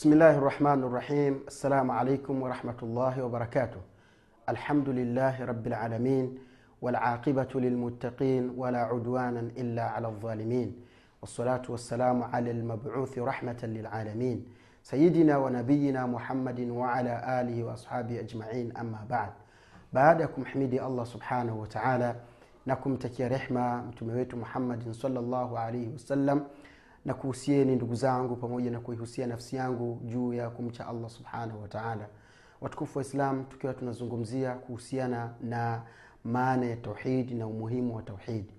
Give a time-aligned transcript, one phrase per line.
[0.00, 1.40] بسم الله الرحمن الرحيم.
[1.48, 3.80] السلام عليكم ورحمة الله وبركاته.
[4.48, 6.38] الحمد لله رب العالمين
[6.82, 10.76] والعاقبة للمتقين ولا عدوانا إلا على الظالمين.
[11.20, 14.44] والصلاة والسلام على المبعوث رحمة للعالمين.
[14.82, 18.76] سيدنا ونبينا محمد وعلى آله وأصحابه أجمعين.
[18.76, 19.04] أما
[19.92, 22.16] بعد kumhimidi allah subhanahu wataala
[22.66, 26.44] na kumtakia rehma mtume wetu muhammadin salllahu alaihi wasallam
[27.04, 32.06] na kuhusieni ndugu zangu pamoja na kuihusia nafsi yangu juu ya kumcha allah subhanahu wataala
[32.60, 35.82] watukufu wa islam tukiwa tunazungumzia kuhusiana na
[36.24, 38.54] maana ya tauhidi na umuhimu wa tauhidi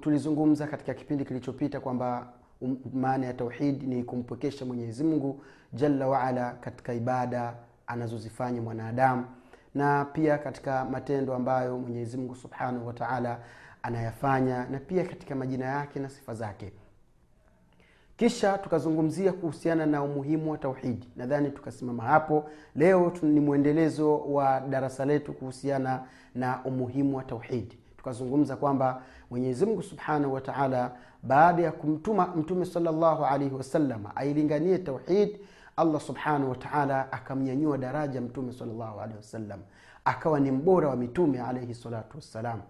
[0.00, 6.52] tulizungumza katika kipindi kilichopita kwamba um, maana ya tauhidi ni kumpwekesha mwenyezi mungu jalla waala
[6.52, 7.54] katika ibada
[7.86, 9.24] anazozifanya mwanadamu
[9.74, 13.38] na pia katika matendo ambayo mwenyezi mungu subhanahu wataala
[13.82, 16.72] anayafanya na pia katika majina yake na sifa zake
[18.22, 22.50] kisha tukazungumzia kuhusiana na umuhimu wa tauhidi nadhani tukasimama hapo.
[22.76, 26.02] Leo ni mwendelezo wa darasa letu kuhusiana
[26.34, 33.24] na umuhimu wa tauhidi tukazungumza kwamba mwenyezi mungu subhanahu wataala baada ya kumtuma mtume salllahu
[33.24, 35.38] alaihi wasallam ailinganie tauhid
[35.76, 39.60] allah subhanahu wataala akamnyanyua daraja mtume salllahu alaihi wasallam
[40.04, 42.60] akawa ni mbora wa mitume alaihi salatu wassalam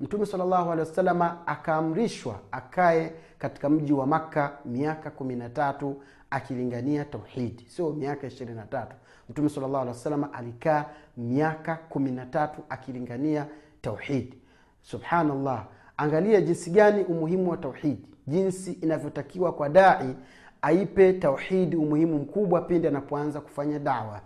[0.00, 7.04] mtume salllahu alehi wasalama akaamrishwa akae katika mji wa makka miaka kumi na tatu akilingania
[7.04, 8.96] tauhidi sio miaka ishirini na tatu.
[9.30, 10.84] Mtume salllahu alehi wasalama alikaa
[11.16, 13.46] miaka kumi na tatu akilingania
[13.82, 14.38] tauhidi
[14.82, 15.66] subhanallah.
[15.96, 20.16] Angalia jinsi gani umuhimu wa tauhidi jinsi inavyotakiwa kwa dai
[20.62, 24.20] aipe tauhidi umuhimu mkubwa pindi anapoanza kufanya dawa.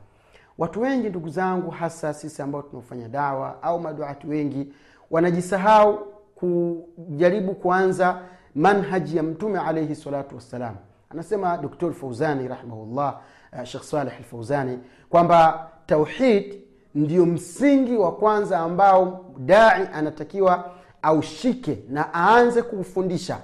[0.58, 4.72] Watu wengi ndugu zangu hasa sisi ambao tunaofanya dawa au maduati wengi
[5.14, 5.98] wanajisahau
[6.34, 8.18] kujaribu kuanza
[8.54, 10.76] manhaji ya mtume alaihi salatu wassalam.
[11.10, 13.20] Anasema doktor fauzani rahimahullah
[13.52, 14.78] uh, shekh saleh lfauzani
[15.10, 16.54] kwamba tauhid
[16.94, 20.70] ndio msingi wa kwanza ambao dai anatakiwa
[21.02, 23.38] aushike na aanze kuufundisha.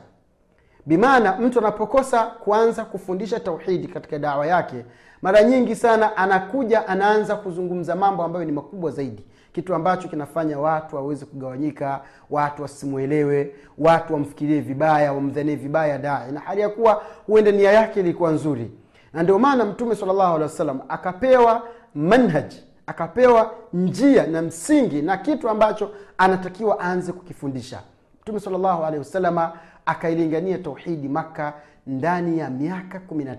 [0.87, 4.84] Bimaana mtu anapokosa kuanza kufundisha tauhidi katika dawa yake
[5.23, 10.97] mara nyingi sana anakuja anaanza kuzungumza mambo ambayo ni makubwa zaidi kitu ambacho kinafanya watu
[10.97, 12.00] waweze kugawanyika
[12.31, 16.33] watu wasimwelewe watu wamfikirie vibaya wamdhanie vibaya dai.
[16.33, 18.71] Na hali ya kuwa huenda nia yake ilikuwa nzuri.
[19.12, 19.94] Na ndio maana mtume
[20.43, 21.62] wasallam akapewa
[21.94, 22.55] manhaj
[22.87, 27.81] akapewa njia na msingi na kitu ambacho anatakiwa aanze kukifundisha.
[28.22, 29.53] Mtume salllahu alehi wasalama
[29.87, 31.53] akailingania tauhidi makka
[31.87, 33.37] ndani ya miaka kumi na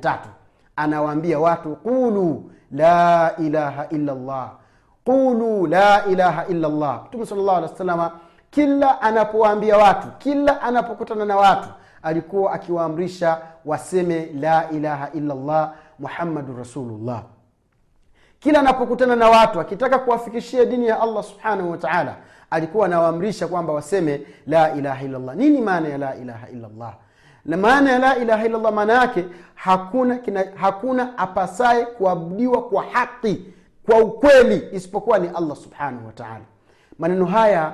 [0.75, 4.51] anawaambia watu qulu la ilaha illa llah
[5.05, 6.69] qulu la ilaha illa
[7.05, 8.11] mtume salllahu alehi wasalama
[8.49, 11.69] kila anapowaambia watu kila anapokutana na watu
[12.03, 17.23] alikuwa akiwaamrisha waseme la ilaha illallah muhammadun rasulullah.
[18.39, 22.15] Kila anapokutana na watu akitaka kuwafikishia dini ya allah subhanahu wataala
[22.49, 25.35] alikuwa anawaamrisha kwamba waseme la ilaha illallah.
[25.35, 26.93] Nini maana ya la ilaha illallah?
[27.45, 29.25] Na maana ya la ilaha illallah maana yake
[29.55, 30.19] hakuna
[30.55, 33.45] hakuna apasaye kuabudiwa kwa haki
[33.85, 36.45] kwa ukweli isipokuwa ni allah subhanahu wataala
[36.99, 37.73] maneno haya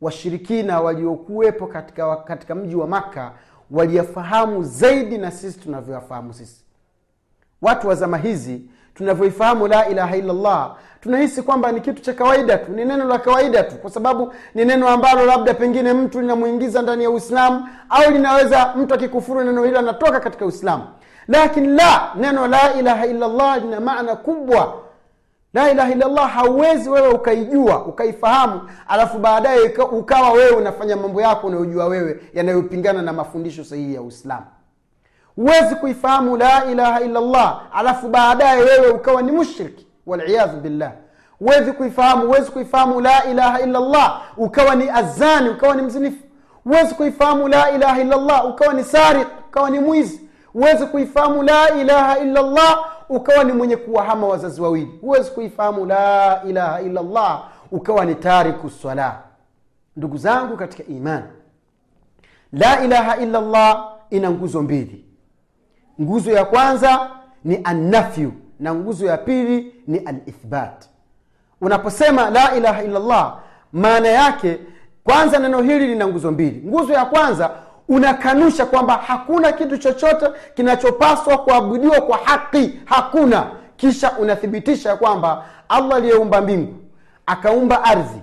[0.00, 3.32] washirikina waliokuwepo katika, katika mji wa makka
[3.70, 6.64] waliyafahamu zaidi na sisi tunavyoyafahamu sisi.
[7.62, 8.62] Watu wa zama hizi
[8.94, 13.62] tunavyoifahamu la ilaha illallah tunahisi kwamba ni kitu cha kawaida tu ni neno la kawaida
[13.62, 18.74] tu kwa sababu ni neno ambalo labda pengine mtu linamwingiza ndani ya uislamu au linaweza
[18.76, 20.84] mtu akikufuru neno hilo anatoka katika uislamu.
[21.28, 24.85] Lakini la neno la ilaha illallah lina maana kubwa
[25.56, 29.60] la ilaha illallah hauwezi wewe ukaijua ukaifahamu alafu baadaye
[29.92, 34.46] ukawa wewe unafanya mambo yako unayojua wewe yanayopingana na mafundisho sahihi ya uislamu.
[35.36, 40.92] Huwezi kuifahamu la ilaha illallah alafu baadaye wewe ukawa ni mushriki waliyadhu billah.
[41.38, 46.22] Huwezi kuifahamu huwezi kuifahamu la ilaha illallah ukawa ni azani ukawa ni mzinifu.
[46.64, 50.20] Huwezi kuifahamu la ilaha illallah ukawa ni sariq ukawa ni mwizi.
[50.52, 54.98] Huwezi kuifahamu la ilaha illallah ukawa ni mwenye kuwahama wazazi wawili.
[55.00, 59.22] Huwezi kuifahamu la ilaha illallah ukawa ni tariku swala.
[59.96, 61.24] Ndugu zangu katika imani
[62.52, 65.04] la ilaha illallah ina nguzo mbili.
[66.00, 67.10] Nguzo ya kwanza
[67.44, 70.84] ni annafyu na nguzo ya pili ni alithbat.
[71.60, 73.38] Unaposema la ilaha illallah
[73.72, 74.58] maana yake
[75.04, 76.68] kwanza neno hili lina nguzo mbili.
[76.68, 77.50] Nguzo ya kwanza
[77.88, 82.80] unakanusha kwamba hakuna kitu chochote kinachopaswa kuabudiwa kwa haki.
[82.84, 83.46] Hakuna.
[83.76, 86.74] Kisha unathibitisha kwamba allah aliyeumba mbingu
[87.26, 88.20] akaumba ardhi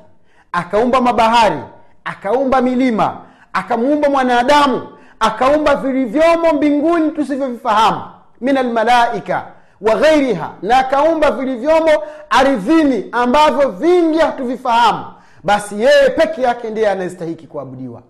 [0.51, 1.59] akaumba mabahari
[2.03, 3.17] akaumba milima
[3.53, 4.87] akamuumba mwanadamu
[5.19, 8.01] akaumba vilivyomo mbinguni tusivyovifahamu
[8.41, 9.45] min almalaika
[9.81, 11.91] wa ghairiha na akaumba vilivyomo
[12.29, 15.05] ardhini ambavyo vingi hatuvifahamu
[15.43, 18.01] basi yeye peke yake ndiye anayestahiki kuabudiwa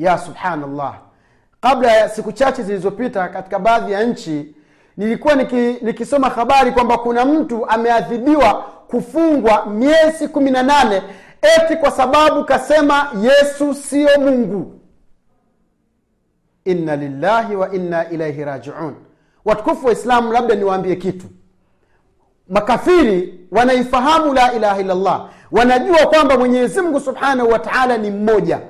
[0.00, 0.94] ya subhanallah.
[1.60, 4.54] Kabla ya siku chache zilizopita katika baadhi ya nchi
[4.96, 8.54] nilikuwa niki, nikisoma habari kwamba kuna mtu ameadhibiwa
[8.88, 11.02] kufungwa miezi kumi na nane
[11.42, 14.80] eti kwa sababu kasema yesu siyo mungu.
[16.64, 18.94] Inna lillahi wa inna ilaihi rajiun.
[19.44, 21.26] Watukufu wa islamu labda niwaambie kitu.
[22.48, 25.28] Makafiri wanaifahamu la ilaha illallah.
[25.52, 28.60] Wanajua kwamba mwenyezi mungu subhanahu wa taala ni mmoja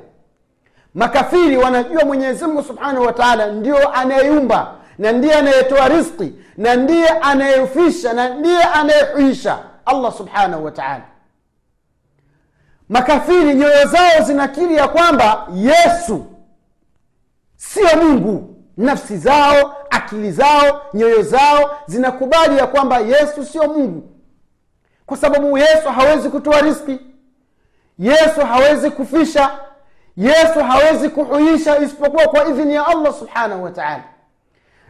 [0.95, 7.09] makafiri wanajua mwenyezi mungu subhanahu wa taala ndio anayeumba na ndiye anayetoa riski na ndiye
[7.09, 9.59] anayefisha na ndiye anayehuisha.
[9.87, 11.03] Allah subhanahu wa taala.
[12.89, 16.27] Makafiri nyoyo zao zinakiri ya kwamba yesu
[17.57, 18.57] sio mungu.
[18.77, 24.09] Nafsi zao akili zao nyoyo zao zinakubali ya kwamba yesu sio mungu.
[25.07, 26.99] Kwa sababu yesu hawezi kutoa riski
[27.99, 29.51] yesu hawezi kufisha
[30.17, 34.03] yesu hawezi kuhuisha isipokuwa kwa idhini ya allah subhanahu wa taala.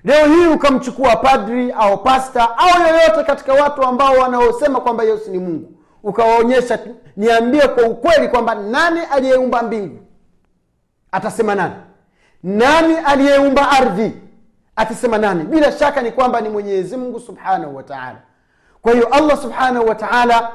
[0.05, 5.39] Leo hii ukamchukua padri au pasta au yoyote katika watu ambao wanaosema kwamba yesu ni
[5.39, 5.73] mungu
[6.03, 6.79] ukawaonyesha
[7.17, 9.99] niambie kwa ukweli kwamba nani aliyeumba mbingu?
[11.13, 11.75] Atasema nani?
[12.43, 14.13] Nani aliyeumba ardhi?
[14.77, 15.45] Atasema nani?
[15.45, 18.19] Bila shaka ni kwamba ni mwenyezi mungu subhanahu wa taala.
[18.83, 20.51] Kwa hiyo allah subhanahu wa taala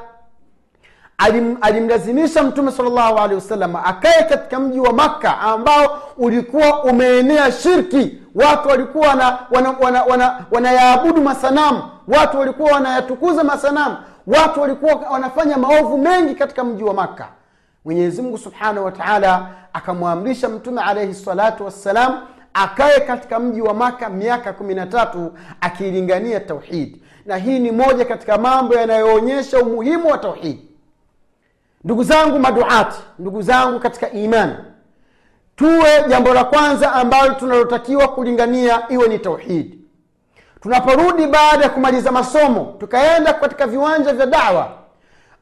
[1.18, 8.18] alim, alimlazimisha mtume salllahu alehi wasallam akae katika mji wa makka ambao ulikuwa umeenea shirki.
[8.34, 11.82] Watu walikuwa wanayaabudu wana, wana, wana, wana masanamu.
[12.08, 13.96] Watu walikuwa wanayatukuza masanamu.
[14.26, 17.28] Watu walikuwa wanafanya maovu mengi katika mji wa makka.
[17.84, 22.20] Mwenyezimngu subhanahu wa taala akamwamrisha mtume alaihi salatu wassalam
[22.54, 28.04] akae katika mji wa maka miaka kumi na tatu akiilingania tauhidi na hii ni moja
[28.04, 30.65] katika mambo yanayoonyesha umuhimu wa tauhidi
[31.86, 34.54] ndugu zangu maduati ndugu zangu katika imani
[35.56, 39.78] tuwe jambo la kwanza ambalo tunalotakiwa kulingania iwe ni tauhidi
[40.60, 44.68] tunaporudi baada ya kumaliza masomo tukaenda katika viwanja vya dawa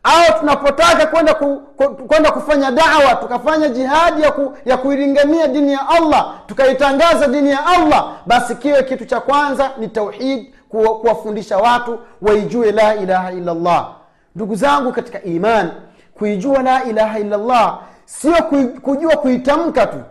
[0.03, 1.63] au tunapotaka kwenda ku,
[2.09, 7.67] kwenda kufanya dawa tukafanya jihadi ya, ku, ya kuilingania dini ya allah tukaitangaza dini ya
[7.67, 13.89] allah basi kiwe kitu cha kwanza ni tauhid kuwafundisha watu waijue la ilaha illallah.
[14.37, 15.71] Ndugu zangu katika iman
[16.15, 18.35] kuijua la ilaha illallah sio
[18.83, 20.03] kujua kuitamka tu.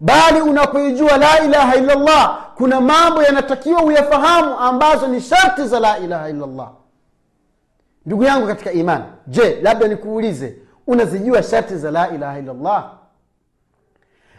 [0.00, 6.30] Bali unapoijua la ilaha illallah kuna mambo yanatakiwa uyafahamu ambazo ni sharti za la ilaha
[6.30, 6.70] illallah.
[8.06, 10.56] Ndugu yangu katika imani je labda nikuulize
[10.86, 12.90] unazijua sharti za la ilaha illallah?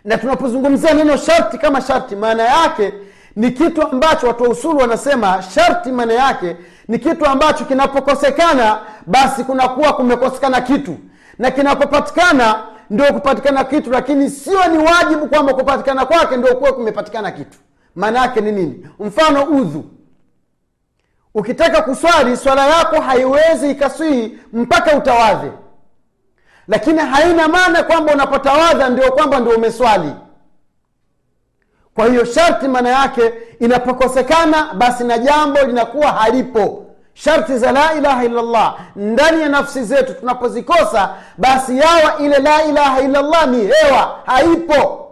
[0.04, 2.94] Na tunapozungumzia neno sharti kama sharti maana yake
[3.38, 6.56] ni kitu ambacho watu wa usulu wanasema sharti maana yake
[6.88, 10.98] ni kitu ambacho kinapokosekana basi kunakuwa kumekosekana kitu.
[11.40, 17.32] Na kinapopatikana ndio kupatikana kitu lakini sio ni wajibu kwamba kupatikana kwake ndio kuwa kumepatikana
[17.32, 17.58] kitu.
[17.96, 18.88] Maana yake ni nini?
[19.00, 19.86] Mfano udhu.
[21.36, 25.52] Ukitaka kuswali swala yako haiwezi ikaswihi mpaka utawadhe.
[26.68, 30.12] Lakini haina maana kwamba unapotawadha ndio kwamba ndio umeswali
[31.98, 36.84] kwa hiyo sharti maana yake inapokosekana basi na jambo linakuwa halipo.
[37.14, 43.02] Sharti za la ilaha illallah ndani ya nafsi zetu tunapozikosa basi yawa ile la ilaha
[43.02, 45.07] illallah ni hewa haipo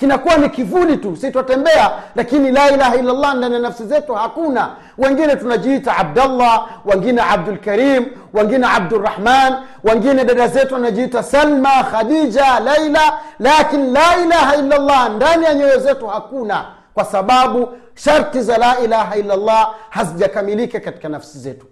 [0.00, 4.76] kinakuwa ni kivuli tu si twatembea lakini la ilaha illallah ndani ya nafsi zetu hakuna.
[4.98, 13.90] Wengine tunajiita abdallah wengine abdulkarim wengine abdurahman wengine dada zetu wanajiita salma khadija laila lakini
[13.90, 19.74] la ilaha illallah ndani ya nyoyo zetu hakuna kwa sababu sharti za la ilaha illallah
[19.90, 21.66] hazijakamilika katika nafsi zetu.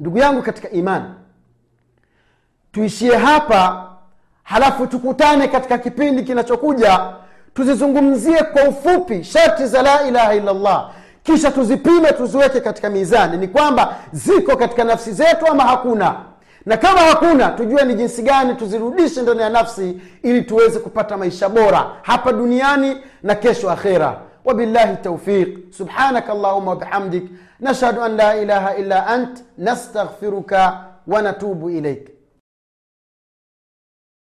[0.00, 1.04] Ndugu yangu katika imani
[2.72, 3.87] tuishie hapa
[4.47, 6.99] halafu tukutane katika kipindi kinachokuja
[7.53, 10.91] tuzizungumzie kwa ufupi sharti za la ilaha illallah
[11.23, 16.15] kisha tuzipime tuziweke katika mizani ni kwamba ziko katika nafsi zetu ama hakuna
[16.65, 21.49] na kama hakuna tujue ni jinsi gani tuzirudishe ndani ya nafsi ili tuweze kupata maisha
[21.49, 27.23] bora hapa duniani na kesho akhera وبالله التوفيق سبحانك اللهم وبحمدك
[27.61, 30.73] نشهد ان لا اله الا انت نستغفرك
[31.07, 32.09] ونتوب اليك